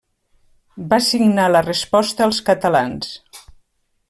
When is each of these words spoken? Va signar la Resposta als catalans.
Va 0.93 0.99
signar 1.09 1.45
la 1.57 1.63
Resposta 1.67 2.29
als 2.29 2.43
catalans. 2.51 3.13